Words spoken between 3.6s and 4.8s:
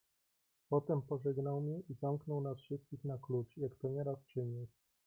to nieraz czynił."